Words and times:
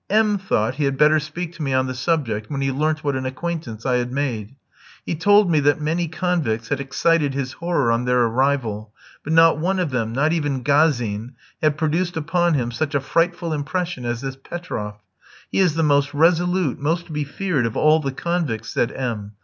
M 0.09 0.39
thought 0.39 0.73
he 0.77 0.85
had 0.85 0.97
better 0.97 1.19
speak 1.19 1.53
to 1.53 1.61
me 1.61 1.73
on 1.73 1.85
the 1.85 1.93
subject, 1.93 2.49
when 2.49 2.61
he 2.61 2.71
learnt 2.71 3.03
what 3.03 3.15
an 3.15 3.27
acquaintance 3.27 3.85
I 3.85 3.97
had 3.97 4.11
made. 4.11 4.55
He 5.05 5.13
told 5.13 5.51
me 5.51 5.59
that 5.59 5.79
many 5.79 6.07
convicts 6.07 6.69
had 6.69 6.79
excited 6.79 7.35
his 7.35 7.51
horror 7.51 7.91
on 7.91 8.05
their 8.05 8.23
arrival; 8.23 8.95
but 9.23 9.31
not 9.31 9.59
one 9.59 9.77
of 9.77 9.91
them, 9.91 10.11
not 10.11 10.33
even 10.33 10.63
Gazin, 10.63 11.35
had 11.61 11.77
produced 11.77 12.17
upon 12.17 12.55
him 12.55 12.71
such 12.71 12.95
a 12.95 12.99
frightful 12.99 13.53
impression 13.53 14.03
as 14.03 14.21
this 14.21 14.35
Petroff. 14.37 14.95
"He 15.51 15.59
is 15.59 15.75
the 15.75 15.83
most 15.83 16.15
resolute, 16.15 16.79
most 16.79 17.05
to 17.05 17.11
be 17.11 17.23
feared 17.23 17.67
of 17.67 17.77
all 17.77 17.99
the 17.99 18.11
convicts," 18.11 18.69
said 18.69 18.91
M 18.93 19.33